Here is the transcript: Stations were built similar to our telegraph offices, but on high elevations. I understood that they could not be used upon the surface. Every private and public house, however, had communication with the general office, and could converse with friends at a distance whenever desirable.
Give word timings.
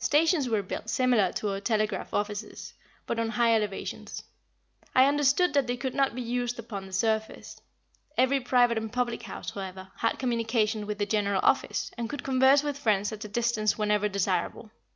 Stations 0.00 0.48
were 0.48 0.60
built 0.60 0.90
similar 0.90 1.30
to 1.34 1.50
our 1.50 1.60
telegraph 1.60 2.12
offices, 2.12 2.74
but 3.06 3.20
on 3.20 3.28
high 3.28 3.54
elevations. 3.54 4.24
I 4.92 5.06
understood 5.06 5.54
that 5.54 5.68
they 5.68 5.76
could 5.76 5.94
not 5.94 6.16
be 6.16 6.20
used 6.20 6.58
upon 6.58 6.84
the 6.84 6.92
surface. 6.92 7.60
Every 8.18 8.40
private 8.40 8.76
and 8.76 8.92
public 8.92 9.22
house, 9.22 9.52
however, 9.52 9.92
had 9.98 10.18
communication 10.18 10.84
with 10.84 10.98
the 10.98 11.06
general 11.06 11.38
office, 11.44 11.92
and 11.96 12.10
could 12.10 12.24
converse 12.24 12.64
with 12.64 12.76
friends 12.76 13.12
at 13.12 13.24
a 13.24 13.28
distance 13.28 13.78
whenever 13.78 14.08
desirable. 14.08 14.72